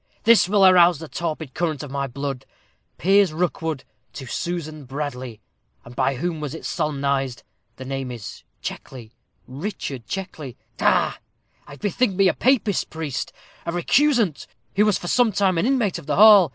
[0.23, 2.47] "This will arouse the torpid current of my blood
[2.97, 5.41] 'Piers Rookwood to Susan Bradley.'
[5.85, 7.43] And by whom was it solemnized?
[7.75, 9.11] The name is Checkley
[9.47, 10.57] Richard Checkley.
[10.79, 11.19] Ha!
[11.67, 13.31] I bethink me a Papist priest
[13.63, 16.49] a recusant who was for some time an inmate of the hall.